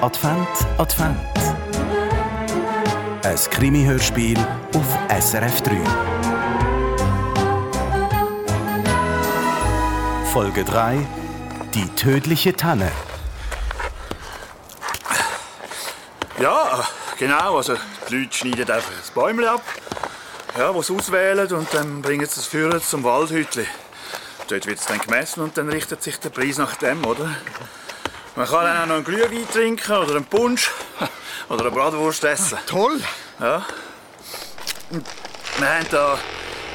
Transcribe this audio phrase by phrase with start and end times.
[0.00, 1.18] Advent, Advent.
[3.24, 4.38] Ein Krimi-Hörspiel
[4.72, 4.86] auf
[5.20, 5.76] SRF 3.
[10.32, 11.04] Folge 3:
[11.74, 12.92] Die tödliche Tanne.
[16.40, 16.86] Ja,
[17.18, 17.56] genau.
[17.56, 17.74] Also
[18.08, 19.62] die Leute schneiden einfach das Bäumchen ab,
[20.56, 23.66] ja, sie auswählen und dann bringen sie es für zum Waldhütli.
[24.46, 27.30] Dort wird es dann gemessen und dann richtet sich der Preis nach dem, oder?
[28.38, 30.70] Man kann dann auch noch einen Glühwein trinken oder einen Punsch
[31.48, 32.56] oder eine Bratwurst essen.
[32.66, 33.00] Toll!
[33.40, 33.66] Ja.
[35.58, 36.18] Wir haben hier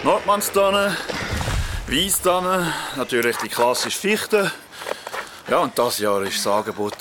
[0.04, 0.98] Nordmannstannen,
[1.88, 4.52] Weisstannen, natürlich die klassische Fichte.
[5.48, 6.98] Ja, und das Jahr ist das Angebot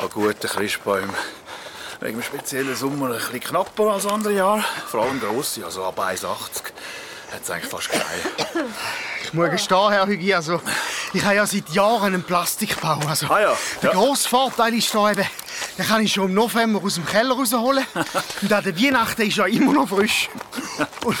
[0.00, 1.16] an guten Christbäumen
[1.98, 4.64] wegen dem speziellen Sommer ein bisschen knapper als andere Jahre.
[4.86, 6.24] Vor allem grosse, also ab 1,80
[7.32, 8.64] hat es eigentlich fast keine.
[9.24, 10.60] Ich muss gestehen, Herr Hügi, also,
[11.16, 13.00] ich habe ja seit Jahren einen Plastikbau.
[13.08, 13.96] Also, Ah ja, Der ja.
[13.96, 15.26] grosse Vorteil ist da eben,
[15.78, 17.84] den kann ich schon im November aus dem Keller rausholen.
[18.42, 20.28] Und an der Weihnachten ist er immer noch frisch.
[21.04, 21.16] Und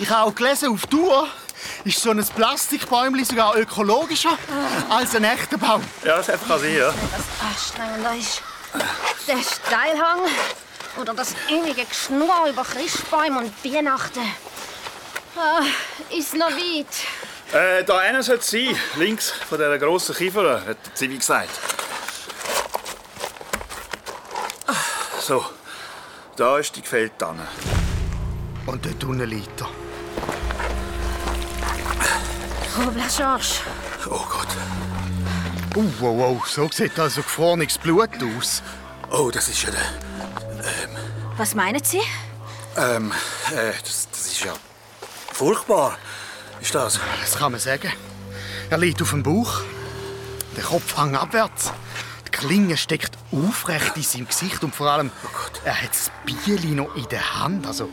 [0.00, 1.28] ich habe auch gelesen, auf Tour
[1.84, 4.36] ist so ein Plastikbäumchen sogar ökologischer
[4.88, 5.82] als ein echter Baum.
[6.04, 6.92] Ja, das kann sein, ja.
[7.48, 8.42] anstrengender ist.
[9.28, 10.20] Der Steilhang
[11.00, 14.20] oder das ewige Geschnurr über Christbäume und Weihnachten.
[15.36, 15.62] Ah,
[16.16, 16.86] ist noch weit.
[17.56, 21.48] Äh, da einer sollte es sein, links von dieser grossen Kiefer, hat der Zivi gesagt.
[25.20, 25.42] So,
[26.36, 27.46] da ist die gefällte Tanne.
[28.66, 29.68] Und dort unten liegt er.
[32.78, 33.60] Robler George.
[34.04, 34.48] Oh Gott.
[35.76, 38.62] Oh, wow, wow, so sieht also gefrorenes Blut aus.
[39.10, 39.80] Oh, das ist ja der.
[41.38, 42.02] Was meinen Sie?
[42.76, 43.12] Ähm,
[43.50, 44.52] äh, das, das ist ja
[45.32, 45.96] furchtbar.
[46.60, 46.98] Ist das?
[47.20, 47.92] Das kann man sagen.
[48.70, 49.60] Er liegt auf dem Bauch.
[50.56, 51.72] Der Kopf hängt abwärts.
[52.26, 55.10] Die Klinge steckt aufrecht in seinem Gesicht und vor allem,
[55.64, 57.66] er hat das Bieli noch in der Hand.
[57.66, 57.88] Also,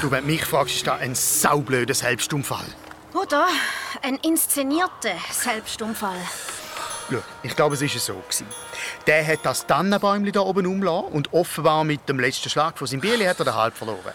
[0.00, 2.66] du, wenn du mich fragst, ist das ein saublöder Selbstunfall.
[3.14, 3.48] Oder
[4.02, 6.18] ein inszenierter Selbstunfall.
[7.10, 8.14] Schau, ich glaube, es war so.
[8.14, 8.46] gewesen.
[9.06, 13.00] Der hat das Tannenbäumchen hier oben umgelassen und offenbar mit dem letzten Schlag von seinem
[13.00, 14.12] Bieli hat er den Halb verloren.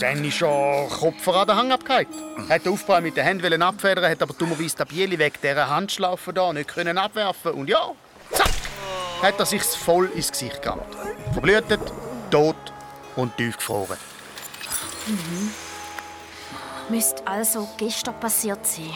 [0.00, 2.06] Dann ist er Kopf an den Hang abgefallen.
[2.48, 6.32] Hat den Aufprall mit den Händen abfedern, hat aber dummerweise den Bieli wegen dieser Handschlaufe
[6.32, 7.92] da nicht können abwerfen Und ja,
[8.32, 8.50] zack,
[9.22, 10.94] hat er sich voll ins Gesicht gerammt.
[11.32, 11.80] Verblutet,
[12.30, 12.56] tot
[13.16, 13.96] und tiefgefroren.
[16.88, 18.90] Müsste also gestern passiert sein.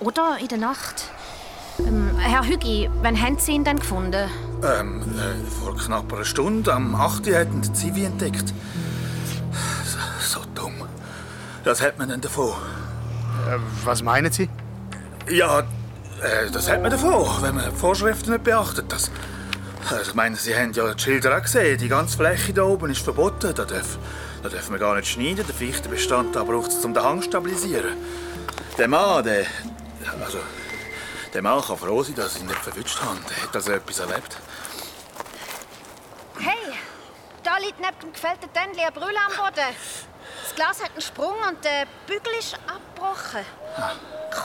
[0.00, 1.04] Oder in der Nacht.
[1.78, 4.28] Ähm, Herr Hügi, wann haben Sie ihn denn gefunden?
[4.62, 7.26] Ähm, äh, vor knapp einer Stunde, am 8.
[7.34, 8.52] hat ihn der Zivi entdeckt.
[9.84, 10.74] So, so dumm.
[11.64, 12.50] Das hat man denn davon.
[12.50, 14.48] Äh, was meinen Sie?
[15.28, 18.92] Ja, äh, das hat man davon, wenn man die Vorschriften nicht beachtet.
[18.92, 19.10] Das,
[19.90, 21.78] also ich meine, Sie haben ja die Schilder auch gesehen.
[21.78, 23.54] Die ganze Fläche da oben ist verboten.
[23.54, 23.98] Da darf,
[24.42, 25.44] da darf man gar nicht schneiden.
[25.46, 27.96] Der Fichtenbestand da braucht es, um den Hang zu stabilisieren.
[28.78, 29.46] Der Mann, der...
[30.22, 30.38] Also,
[31.32, 33.18] der Mann kann froh sein, dass ich ihn nicht verwünscht habe.
[33.42, 34.36] Hat also etwas erlebt.
[36.38, 36.74] Hey,
[37.42, 39.74] da liegt neben dem gefällten Tändchen eine Brille am Boden.
[40.42, 43.44] Das Glas hat einen Sprung und der Bügel ist abgebrochen.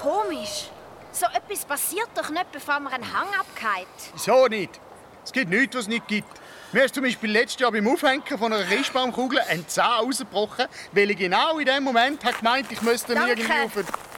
[0.02, 0.70] Komisch.
[1.12, 3.88] So etwas passiert doch nicht, bevor man einen Hang abgeht.
[4.14, 4.80] Wieso nicht?
[5.24, 6.30] Es gibt nichts, was es nicht gibt.
[6.72, 11.12] Mir ist zum Beispiel letztes Jahr beim Aufhängen von einer Christbaumkugel ein Zahn rausgebrochen, weil
[11.12, 13.72] ich genau in dem Moment habe gemeint, ich müsste ihn irgendwie auf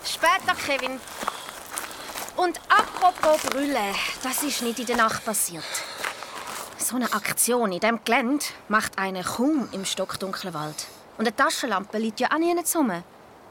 [0.03, 1.00] Später, Kevin.
[2.39, 5.66] Und apropos Brille, das ist nicht in der Nacht passiert.
[6.77, 10.88] So eine Aktion in diesem Gelände macht einen kaum im stockdunklen Wald.
[11.17, 13.03] Und eine Taschenlampe liegt ja auch nicht rum.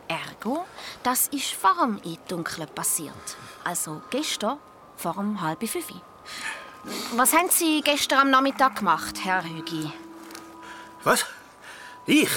[0.09, 0.65] Ergo,
[1.03, 3.37] das ist vor dem Eindunkeln passiert.
[3.62, 4.56] Also gestern
[4.97, 5.88] vor dem halb fünf.
[7.15, 9.93] Was haben Sie gestern am Nachmittag gemacht, Herr Hügi?
[11.04, 11.27] Was?
[12.06, 12.31] Ich?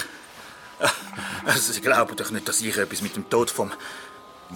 [1.46, 3.72] Also, Sie glauben doch nicht, dass ich etwas mit dem Tod vom,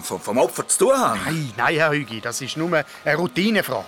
[0.02, 1.18] vom, vom Opfer zu tun habe?
[1.24, 3.84] Nein, nein, Herr Hügi, das ist nur eine Routinefrage.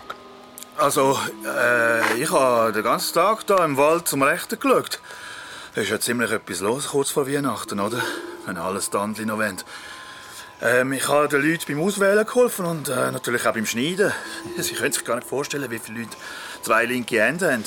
[0.77, 5.01] Also, äh, ich habe den ganzen Tag da im Wald zum Rechten geschaut.
[5.75, 8.01] Es ist ja ziemlich etwas los kurz vor Weihnachten, oder?
[8.47, 9.59] Wenn alles Tandli noch wollen.
[10.61, 14.13] Ähm, ich habe den Leuten beim Auswählen geholfen und äh, natürlich auch beim Schneiden.
[14.59, 16.17] Sie können sich gar nicht vorstellen, wie viele Leute
[16.63, 17.65] zwei linke Hände haben.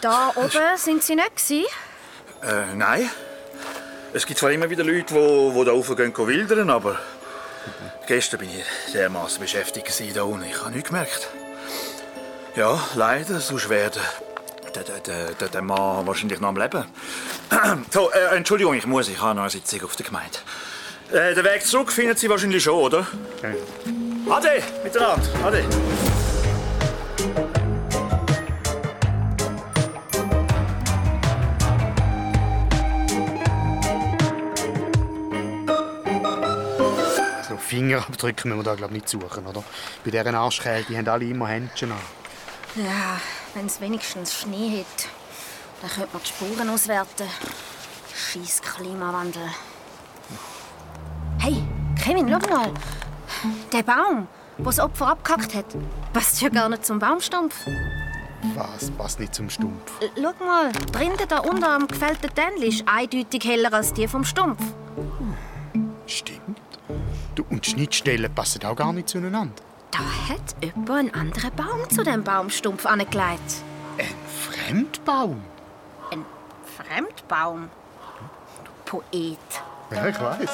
[0.00, 1.66] Da oben sind Sie nicht gewesen?
[2.42, 3.10] Äh, nein.
[4.12, 6.98] Es gibt zwar immer wieder Leute, die, die da rauf gehen go wildern, aber
[8.06, 10.44] gestern bin ich dermaßen beschäftigt da unten.
[10.44, 11.28] Ich habe nichts gemerkt.
[12.56, 13.90] Ja, leider, sonst wäre
[14.74, 16.84] der, der, der, der, Mann wahrscheinlich noch am Leben.
[17.90, 20.38] so, äh, Entschuldigung, ich muss, ich habe noch eine Sitzung auf der Gemeinde.
[21.12, 23.06] Äh, den Weg zurück finden Sie wahrscheinlich schon, oder?
[24.28, 25.64] Ade, miteinander, ade.
[37.70, 39.62] Fingerabdrücke müssen wir da glaub nicht suchen, oder?
[40.04, 41.98] Bei dieser Arschkälte haben alle immer Händchen an.
[42.74, 43.20] Ja,
[43.54, 45.08] wenn es wenigstens Schnee hat,
[45.80, 47.28] dann könnte man die Spuren auswerten.
[48.12, 49.48] Scheiß Klimawandel.
[51.38, 51.62] Hey,
[52.02, 52.74] Kevin, schau mal.
[53.72, 54.26] Der Baum,
[54.58, 55.66] wo das Opfer abgehackt hat,
[56.12, 57.54] passt ja gar nicht zum Baumstumpf.
[58.56, 59.92] Was passt nicht zum Stumpf?
[60.16, 64.24] Schau mal, die Rinde da unten am gefällten Tännchen ist eindeutig heller als die vom
[64.24, 64.60] Stumpf.
[66.06, 66.59] Stimmt.
[67.60, 69.54] Du, und die Schnittstellen passen auch gar nicht zueinander.
[69.90, 73.62] Da hat jemand einen anderen Baum zu dem Baumstumpf angelegt.
[73.98, 75.42] Ein Fremdbaum?
[76.10, 76.24] Ein
[76.76, 77.68] Fremdbaum.
[78.86, 79.38] Poet.
[79.92, 80.50] Ja, ich weiß.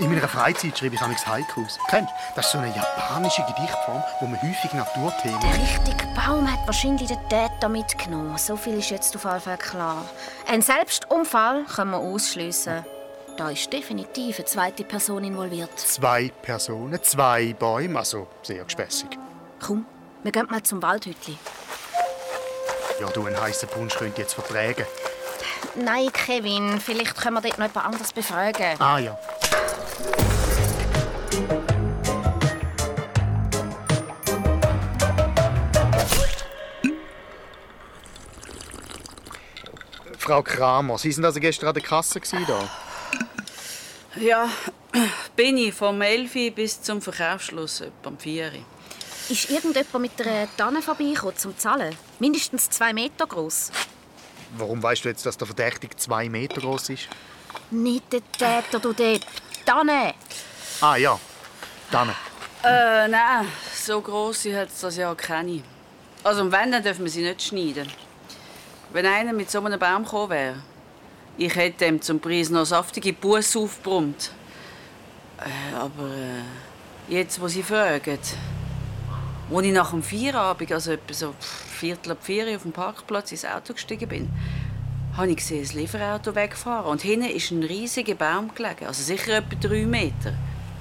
[0.00, 1.78] In meiner Freizeit schreibe ich amigs Haikus.
[1.88, 2.14] Kennst du?
[2.34, 5.40] Das ist so eine japanische Gedichtform, wo man häufig Naturthemen...
[5.40, 8.36] Der richtige Baum hat wahrscheinlich den Täter mitgenommen.
[8.36, 10.04] So viel ist jetzt auf jeden Fall klar.
[10.48, 12.84] Ein Selbstunfall kann man ausschliessen.
[13.38, 15.70] Da ist definitiv eine zweite Person involviert.
[15.78, 19.16] Zwei Personen, zwei Bäume, also sehr gespässig.
[19.64, 19.86] Komm,
[20.24, 21.38] wir gehen mal zum Waldhütli.
[23.00, 24.84] Ja, du, einen heißen Punsch könnt jetzt vertragen.
[25.76, 28.74] Nein, Kevin, vielleicht können wir dort noch jemand anderes befragen.
[28.80, 29.16] Ah ja.
[40.18, 42.87] Frau Kramer, Sie sind also gestern an der Kasse da?
[44.20, 44.48] Ja,
[45.36, 48.52] bin ich vom 11 Uhr bis zum Verkaufsschluss, etwa um 4 Uhr.
[49.28, 51.94] Ist irgendjemand mit einer Tanne vorbeigekommen zum Zahlen?
[52.18, 53.70] Mindestens zwei Meter groß.
[54.56, 57.08] Warum weißt du jetzt, dass der Verdächtige zwei Meter groß ist?
[57.70, 59.24] Nicht der Täter, du Depp.
[59.64, 60.14] Tanne!
[60.80, 61.18] Ah ja,
[61.90, 62.08] dann.
[62.64, 65.62] Äh, nein, so grosse hat es das ja keine.
[66.24, 67.92] Also, wenn, dann dürfen wir sie nicht schneiden.
[68.90, 70.62] Wenn einer mit so einem Baum gekommen wäre,
[71.38, 74.32] ich hätte ihm zum Preis noch saftige Busse aufgebrummt.
[75.38, 78.18] Äh, aber äh, jetzt, wo Sie fragen,
[79.50, 83.44] als ich nach dem Feierabend, also etwa so Viertel ab vier auf dem Parkplatz ins
[83.44, 84.28] Auto gestiegen bin,
[85.16, 86.86] habe ich gesehen, das Lieferauto wegfahren.
[86.86, 90.34] Und hinten ist ein riesiger Baum gelegen, also sicher etwa drei Meter.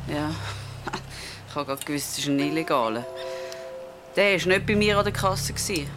[0.07, 0.31] Ja,
[1.49, 3.05] ich habe gerade gewusst, das ist ein illegaler.
[4.15, 5.53] Der war nicht bei mir an der Kasse.
[5.53, 5.87] gewesen.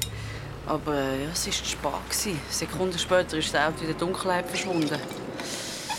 [0.70, 2.36] Aber ja, es war zu spät.
[2.48, 5.00] Sekunden später ist das Auto in der Dunkelheit verschwunden.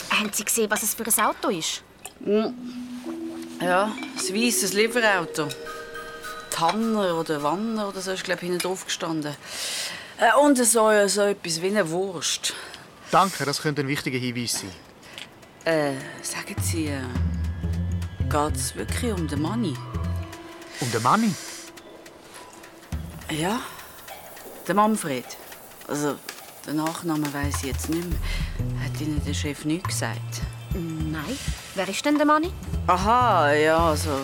[0.09, 1.83] Haben Sie gesehen, was es für ein Auto ist?
[3.59, 5.49] Ja, ein weisses Lieferauto.
[6.49, 9.35] Tanner oder Wanner oder so ist, glaube ich, hinten drauf gestanden.
[10.17, 12.53] Äh, und so, so etwas wie eine Wurst.
[13.11, 14.71] Danke, das könnte ein wichtiger Hinweis sein.
[15.65, 17.01] Äh, sagen Sie, äh,
[18.29, 19.73] geht es wirklich um den Manni?
[20.79, 21.33] Und der Manni?
[23.29, 23.59] Ja,
[24.71, 25.25] der Manfred.
[25.89, 26.15] Also,
[26.65, 28.19] den Nachnamen weiß ich jetzt nicht mehr.
[28.85, 30.41] Hat Ihnen der Chef nichts gesagt?
[30.73, 31.37] Nein.
[31.75, 32.53] Wer ist denn der Manni?
[32.87, 34.21] Aha, ja, also.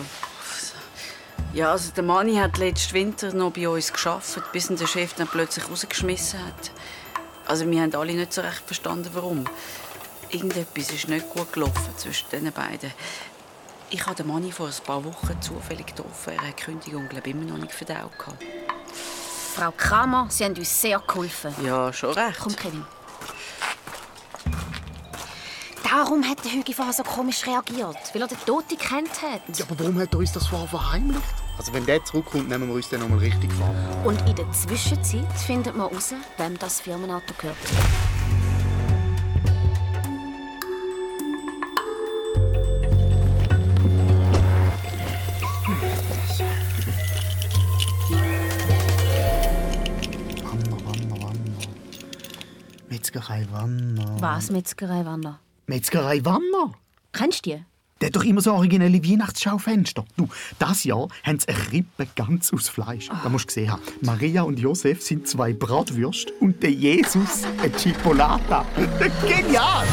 [1.52, 5.12] Ja, also der Manni hat letzten Winter noch bei uns geschafft, bis ihn der Chef
[5.14, 6.70] dann plötzlich rausgeschmissen hat.
[7.46, 9.44] Also wir haben alle nicht so recht verstanden, warum.
[10.30, 12.90] Irgendetwas ist nicht gut gelaufen zwischen den beiden.
[13.90, 16.32] Ich habe den Manni vor ein paar Wochen zufällig getroffen.
[16.32, 18.18] Er hat die Kündigung glaube ich, immer noch nicht verdaut.
[18.18, 18.42] gehabt.
[19.58, 21.52] Frau Kramer, Sie haben uns sehr geholfen.
[21.64, 22.38] Ja, schon recht.
[22.38, 22.84] Komm, Kevin.
[25.82, 29.58] Darum hat der Hügi vorher so komisch reagiert, weil er den Toten kennt hat.
[29.58, 31.34] Ja, aber warum hat er uns das vorher verheimlicht?
[31.58, 33.74] Also wenn der zurückkommt, nehmen wir uns dann noch mal richtig vor.
[34.04, 37.56] Und in der Zwischenzeit findet man heraus, wem das Firmenauto gehört.
[53.08, 54.16] Metzgerei Wanner.
[54.20, 55.40] Was, Metzgerei Wanner?
[55.66, 56.74] Metzgerei Wanner?
[57.10, 57.64] Kennst du die?
[58.02, 60.04] Der hat doch immer so originelle Weihnachtsschaufenster.
[60.18, 63.08] Du, das Jahr haben sie eine Rippe ganz aus Fleisch.
[63.08, 63.80] Da musst du gesehen haben.
[64.02, 68.66] Maria und Josef sind zwei Bratwürste und der Jesus eine Chipolata.
[69.26, 69.86] Genial!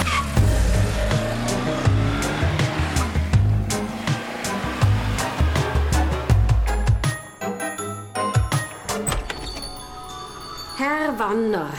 [10.78, 11.70] Herr Wanner,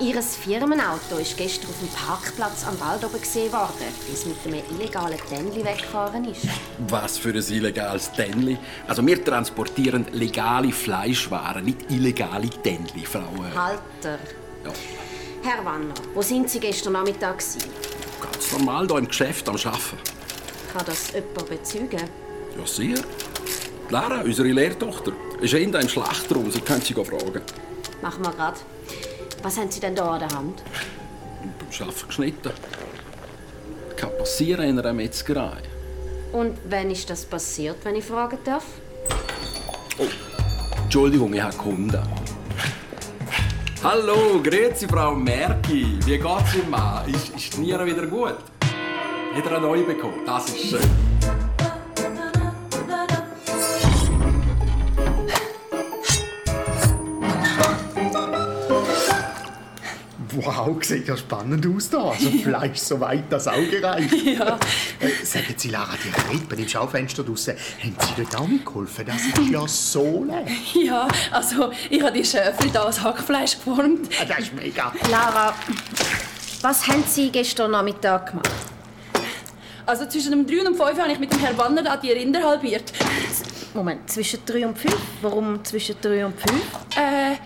[0.00, 4.60] Ihr Firmenauto ist gestern auf dem Parkplatz am Wald oben gesehen worden, bis mit einem
[4.76, 6.42] illegalen Tändli weggefahren ist.
[6.88, 8.58] Was für ein illegales Tänli.
[8.88, 13.20] Also wir transportieren legale Fleischwaren, nicht illegale Tänli, Frau.
[13.20, 14.18] äh, Halter.
[14.64, 14.72] Ja,
[15.44, 17.38] Herr Wanner, wo sind Sie gestern Nachmittag?
[17.38, 17.62] gewesen?
[18.20, 19.98] ganz normal hier im Geschäft am Arbeiten.
[20.72, 22.10] Kann das jemand bezeugen?
[22.58, 22.98] Ja, sehr.
[23.90, 26.50] Lara, unsere Lehrtochter, ist in einem Schlachtraum.
[26.50, 27.42] Sie können sie fragen.
[28.02, 28.56] Machen wir grad.
[29.44, 30.62] Was haben Sie denn da an der Hand?
[31.78, 32.50] Arbeiten geschnitten.
[33.94, 35.58] Kann passieren in einer Metzgerei.
[36.32, 38.64] Und wann ist das passiert, wenn ich fragen darf?
[40.82, 42.02] Entschuldigung, ich habe Kunden.
[43.82, 45.98] Hallo, grüezi Frau Merki.
[46.06, 47.06] Wie geht's Ihnen, Mann?
[47.06, 48.38] Ist, ist die Niere wieder gut?
[49.34, 50.24] Hat er eine neue bekommen?
[50.24, 51.13] Das ist schön.
[60.44, 62.10] Wow, sieht ja spannend aus da.
[62.10, 64.12] Also Fleisch so weit das Auge reicht.
[64.24, 64.58] Ja.
[65.00, 69.04] Äh, sagen Sie, Lara, die Rippen im Schaufenster draussen, haben Sie dort auch mitgeholfen?
[69.06, 70.44] Das ist ja so leer.
[70.74, 74.08] Ja, also ich habe die Schäfchen hier als Hackfleisch geformt.
[74.20, 74.92] Ah, Das ist mega.
[75.10, 75.54] Lara,
[76.62, 78.50] was haben Sie gestern Nachmittag gemacht?
[79.86, 82.42] Also zwischen dem 3 und 5 habe ich mit dem Herrn Wanner da die Rinder
[82.42, 82.92] halbiert.
[83.74, 84.96] Moment, zwischen 3 und 5?
[85.20, 86.52] Warum zwischen 3 und 5?
[86.96, 87.36] Äh, äh,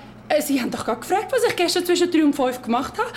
[0.41, 3.11] Sie haben doch gerade gefragt, was ich gestern zwischen 3 und 5 gemacht habe.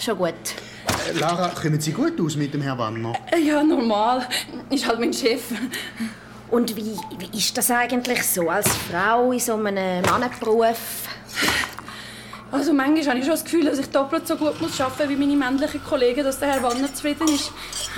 [0.00, 0.34] Schon gut.
[0.34, 3.12] Äh, Lara, kommen Sie gut aus mit dem Herrn Wanner?
[3.32, 4.26] Äh, ja, normal.
[4.70, 5.42] Ist halt mein Chef.
[6.50, 10.78] Und wie, wie ist das eigentlich so als Frau in so einem Mannenberuf?
[12.50, 15.18] Also manchmal habe ich schon das Gefühl, dass ich doppelt so gut muss arbeiten muss
[15.20, 17.52] wie meine männlichen Kollegen, dass der Herr Wanner zufrieden ist.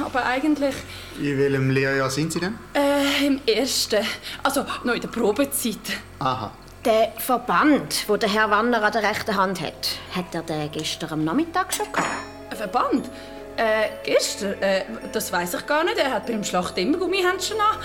[0.05, 0.75] Aber eigentlich
[1.21, 2.59] In welchem Lehrjahr sind Sie denn?
[2.75, 4.05] äh, im ersten.
[4.43, 5.79] Also noch in der Probezeit.
[6.19, 6.51] Aha.
[6.85, 11.13] Der Verband, wo der Herr Wanner an der rechten Hand hat, hat er den gestern
[11.13, 12.09] am Nachmittag schon gehabt?
[12.49, 13.11] Ein Verband?
[13.59, 14.55] Äh, gestern?
[14.63, 15.99] Äh, das weiß ich gar nicht.
[15.99, 17.77] Er hat beim Schlacht immer Gummihändchen an.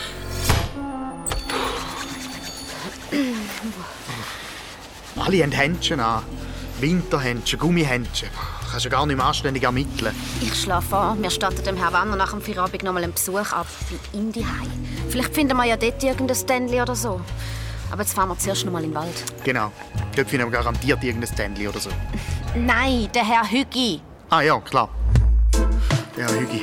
[5.26, 6.24] Alle haben Händchen an.
[6.80, 8.30] Winterhändchen, Gummihändchen.
[8.72, 10.16] Kannst du gar nicht mehr anständig ermitteln.
[10.42, 13.52] Ich schlage vor, wir statten dem Herrn Wanner nach dem Feierabend noch mal einen Besuch
[13.52, 14.32] ab bei ihm.
[15.10, 17.20] Vielleicht finden wir ja dort irgendein Ständchen oder so.
[17.96, 19.24] Aber jetzt fahren wir zuerst noch mal in den Wald.
[19.46, 19.72] Genau.
[20.18, 21.90] Dort finden wir garantiert irgendein Ständchen oder so.
[22.54, 24.02] Nein, der Herr Hüggi.
[24.30, 24.90] Ah ja, klar.
[26.18, 26.62] Hügi.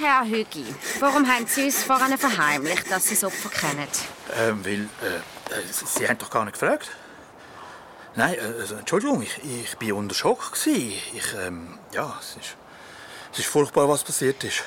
[0.00, 0.66] Herr Hüggi,
[1.00, 3.88] warum haben Sie uns vorhin verheimlicht, dass Sie das Opfer kennen?
[4.38, 5.16] Ähm, weil, äh,
[5.52, 6.92] äh, Sie, Sie haben doch gar nicht gefragt.
[8.16, 10.52] Nein, äh, also, Entschuldigung, ich, ich bin unter Schock.
[10.52, 10.92] Gewesen.
[11.14, 12.56] Ich, ähm, ja, es ist,
[13.32, 14.62] es ist furchtbar, was passiert ist.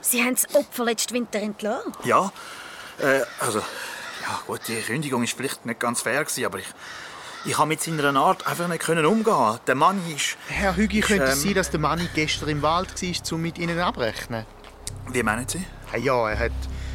[0.00, 1.92] Sie haben das Opfer letzten Winter entlassen.
[2.04, 2.32] Ja,
[2.98, 6.66] äh, also, ja gut, die Kündigung ist vielleicht nicht ganz fair gewesen, aber ich,
[7.44, 9.58] ich habe mit seiner Art einfach nicht können umgehen.
[9.66, 12.62] Der Mann ist, Herr Hügi, Ist, könnte es ähm, sein, dass der Mann gestern im
[12.62, 14.46] Wald war, um mit Ihnen abrechnen?
[15.08, 15.64] wie meinen Sie?
[15.92, 16.52] Ah Ja, er hat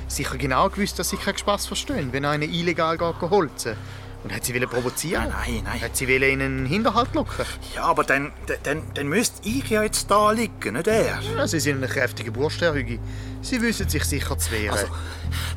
[0.08, 3.78] sicher genau gewusst, dass Sie keinen Spass verstehen, wenn einer illegal geht holzen.
[4.24, 5.30] Und hat sie wollen provozieren?
[5.30, 5.82] Nein, nein.
[5.82, 7.46] Hat sie wollen in einen Hinterhalt locken?
[7.76, 8.32] Ja, aber dann,
[8.64, 11.20] dann, dann müsste ich ja jetzt da liegen, nicht er.
[11.22, 13.00] Ja, Sie sind ein kräftiger Bursch, Herr Hügi.
[13.42, 14.78] Sie wissen sich sicher zu wehren.
[14.78, 14.88] Also,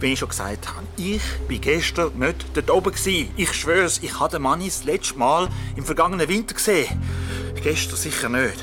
[0.01, 2.93] wie ich schon gesagt habe, ich war gestern nicht dort oben.
[2.93, 3.31] Gewesen.
[3.37, 7.03] Ich schwöre ich habe den Mann das letzte Mal im vergangenen Winter gesehen.
[7.63, 8.57] Gestern sicher nicht.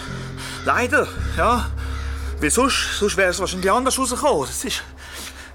[0.65, 1.69] Leider, ja.
[2.39, 4.47] Weil sonst, sonst wäre es wahrscheinlich anders rausgekommen.
[4.47, 4.83] Das ist,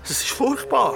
[0.02, 0.94] das ist furchtbar.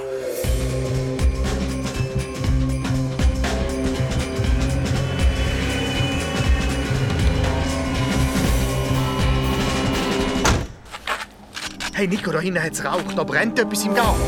[12.00, 14.19] Hey Nico, da hinten hat es raucht, da brennt etwas im Garten.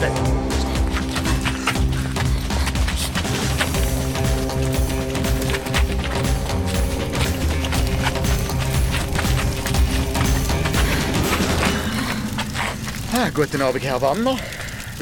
[13.15, 14.37] Ah, guten Abend, Herr Wanner.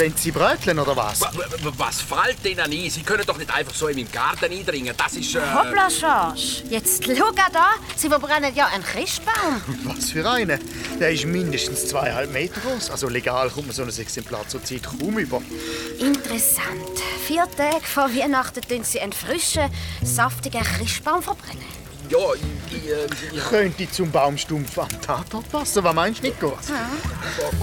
[0.01, 1.21] Wollen Sie bröteln oder was?
[1.77, 2.89] Was fällt Ihnen ein?
[2.89, 4.95] Sie können doch nicht einfach so in meinen Garten eindringen.
[4.97, 5.35] Das ist...
[5.35, 5.41] Äh...
[5.41, 6.63] Hoppla, Schorsch.
[6.71, 7.73] Jetzt schau da.
[7.97, 9.61] Sie verbrennen ja einen Christbaum.
[9.85, 10.59] Was für einen?
[10.99, 12.91] Der ist mindestens zweieinhalb Meter groß.
[12.91, 15.43] Also legal kommt man so ein Exemplar zur Zeit kaum über.
[15.99, 16.99] Interessant.
[17.27, 19.71] Vier Tage vor Weihnachten tun Sie einen frischen,
[20.03, 21.63] saftigen Christbaum verbrennen.
[22.09, 22.75] Ja, ich...
[22.75, 25.85] ich, äh, ich Könnte zum Baumstumpf am Tatort passen.
[25.85, 26.57] Was meinst du, Nico?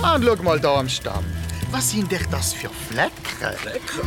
[0.04, 1.26] Ah, und schau mal da am Stamm.
[1.72, 3.14] Was sind denn das für Flecken?
[3.66, 4.04] lecker.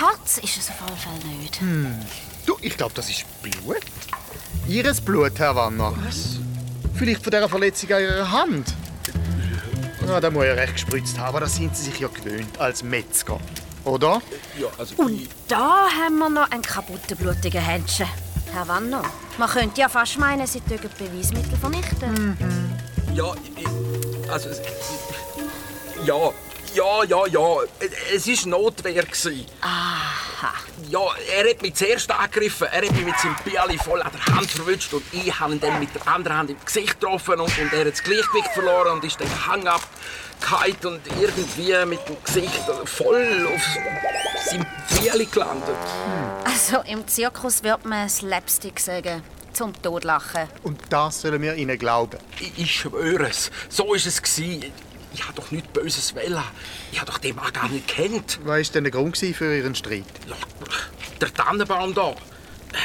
[0.00, 1.60] Harz ist es auf jeden Fall nicht.
[2.46, 3.80] Du, ich glaube, das ist Blut.
[4.66, 5.92] Ihres Blut, Herr Wanner.
[6.06, 6.38] Was?
[6.94, 8.74] Vielleicht von dieser Verletzung an Ihrer Hand.
[10.06, 12.82] Ja, da muss ja recht gespritzt haben, aber das sind Sie sich ja gewöhnt als
[12.82, 13.38] Metzger.
[13.84, 14.20] Oder?
[14.58, 14.94] Ja, also...
[14.96, 18.06] Und da haben wir noch einen kaputten, blutigen Händchen.
[18.52, 19.02] Herr Wanner,
[19.38, 22.36] man könnte ja fast meinen, Sie töten Beweismittel vernichten.
[23.14, 24.48] Ja, ich, also...
[24.48, 24.60] es-
[26.04, 26.32] Ja,
[26.74, 27.56] ja, ja, ja.
[28.14, 29.04] Es war Notwehr.
[29.60, 30.54] Aha.
[30.88, 31.00] Ja,
[31.36, 32.68] er hat mich zuerst angegriffen.
[32.70, 35.60] Er hat mich mit seinem Biali voll an der Hand verwünscht und ich habe ihn
[35.60, 38.92] dann mit der anderen Hand im Gesicht getroffen und, und er hat das Gleichgewicht verloren
[38.92, 39.82] und ist dann Hang ab
[40.84, 44.66] und irgendwie mit dem Gesicht voll auf seinem
[44.98, 45.76] Biali gelandet.
[46.44, 49.22] Also im Zirkus wird man Slapstick sagen.
[49.52, 50.48] Zum Todlachen.
[50.62, 52.18] Und das sollen wir ihnen glauben.
[52.38, 53.50] Ich, ich schwöre es.
[53.68, 54.72] So ist es gewesen.
[55.12, 56.42] Ich habe doch nichts Böses wollen.
[56.92, 58.38] Ich habe doch den Mann gar nicht kennt.
[58.44, 60.04] Was war denn der Grund für Ihren Streit?
[60.28, 60.36] Ja,
[61.20, 62.14] der Tannenbaum da.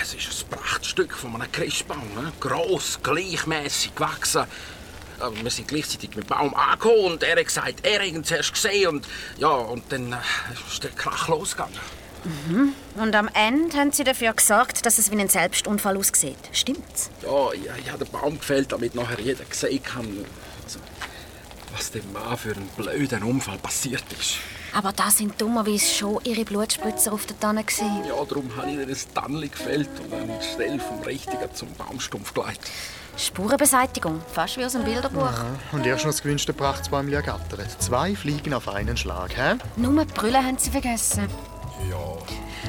[0.01, 2.07] Es ist ein Prachtstück von einem Christbaum.
[2.15, 2.31] Ne?
[2.39, 4.45] Gross, gleichmäßig gewachsen.
[5.19, 8.23] Aber wir sind gleichzeitig mit dem Baum angekommen und er hat gesagt, er hat ihn
[8.23, 8.87] zuerst gesehen.
[8.87, 10.17] Und, ja, und dann äh,
[10.67, 11.79] ist der Krach losgegangen.
[12.25, 12.73] Mhm.
[12.95, 16.37] Und am Ende haben Sie dafür gesorgt, dass es wie ein Selbstunfall aussieht.
[16.51, 17.11] Stimmt's?
[17.21, 20.25] Ja, ich, ich habe den Baum gefällt, damit nachher jeder sehen kann,
[21.75, 24.37] was dem Mann für einen blöden Unfall passiert ist.
[24.73, 27.63] Aber da sind dummerweise schon Ihre Blutspritzer auf der Tanne.
[27.63, 28.03] Gewesen.
[28.07, 32.69] Ja, darum habe ich das Tannli gefällt und dann schnell vom Richtigen zum Baumstumpf geleitet.
[33.17, 35.31] Spurenbeseitigung, fast wie aus einem Bilderbuch.
[35.31, 37.81] Ja, und erst noch das gewünschte Prachtbäumchen ergattert.
[37.81, 39.55] Zwei Fliegen auf einen Schlag, hä?
[39.77, 41.29] Nur die Brille haben Sie vergessen.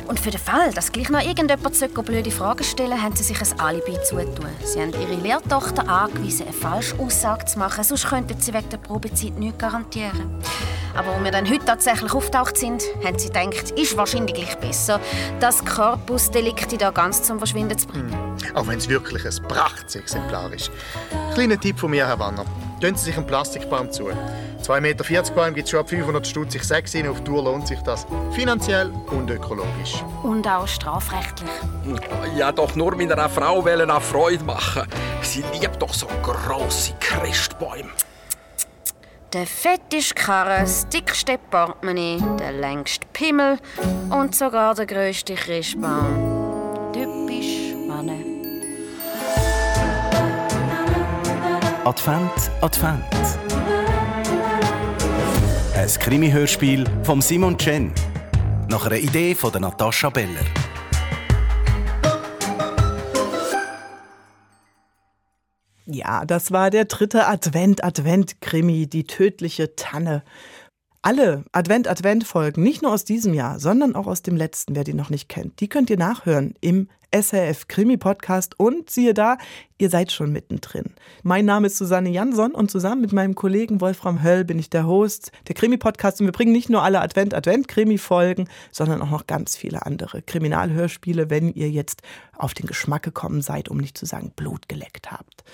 [0.06, 3.60] Und für den Fall, dass gleich noch irgendjemand blöde Fragen stellen haben sie sich ein
[3.60, 4.48] Alibi zutun.
[4.64, 8.78] Sie haben ihre Lehrtochter angewiesen, eine falsche Aussage zu machen, sonst könnten sie wegen der
[8.78, 10.40] Probezeit nichts garantieren.
[10.96, 14.98] Aber als wir dann heute tatsächlich auftaucht sind, haben sie gedacht, ist wahrscheinlich besser,
[15.40, 18.12] das Corpus Delicti da ganz zum Verschwinden zu bringen.
[18.12, 18.56] Hm.
[18.56, 20.70] Auch wenn es wirklich ein Prachtexemplar ist.
[21.34, 22.46] Kleiner Tipp von mir, Herr Wanner.
[22.80, 24.10] Gönnen Sie sich einen Plastikbaum zu.
[24.62, 26.54] 2,40 Meter Baum gibt es schon ab 500 Stutz.
[26.54, 28.06] Ich sage Ihnen, auf Tour lohnt sich das.
[28.32, 30.02] Finanziell und ökologisch.
[30.22, 31.50] Und auch strafrechtlich.
[32.36, 34.82] Ja, doch nur meiner Frau wollen auch Freude machen.
[35.22, 37.90] Sie liebt doch so grosse Christbäume.
[39.32, 43.58] Der fetteste Karre, das dickste Portemonnaie, der längste Pimmel
[44.08, 46.92] und sogar der grösste Christbaum.
[46.92, 48.10] Typisch Mann.
[51.84, 53.45] Advent, Advent.
[55.86, 57.92] Ein Krimi-Hörspiel von Simon Chen.
[58.68, 60.44] Nach einer Idee von Natascha Beller.
[65.86, 70.24] Ja, das war der dritte Advent-Advent-Krimi, die tödliche Tanne.
[71.06, 75.08] Alle Advent-Advent-Folgen, nicht nur aus diesem Jahr, sondern auch aus dem letzten, wer die noch
[75.08, 79.38] nicht kennt, die könnt ihr nachhören im SRF Krimi Podcast und siehe da,
[79.78, 80.96] ihr seid schon mittendrin.
[81.22, 84.88] Mein Name ist Susanne Jansson und zusammen mit meinem Kollegen Wolfram Höll bin ich der
[84.88, 89.00] Host der Krimi Podcast und wir bringen nicht nur alle Advent Advent Krimi Folgen, sondern
[89.00, 92.02] auch noch ganz viele andere Kriminalhörspiele, wenn ihr jetzt
[92.36, 95.44] auf den Geschmack gekommen seid, um nicht zu sagen Blut geleckt habt.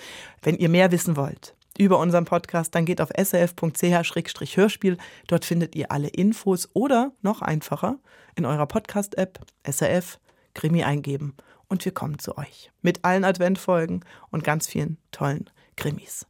[0.41, 4.97] Wenn ihr mehr wissen wollt, über unseren Podcast, dann geht auf srf.ch-hörspiel.
[5.27, 7.97] Dort findet ihr alle Infos oder noch einfacher
[8.35, 10.19] in eurer Podcast-App SRF
[10.53, 11.35] Krimi eingeben
[11.67, 16.27] und wir kommen zu euch mit allen Adventfolgen und ganz vielen tollen Krimis.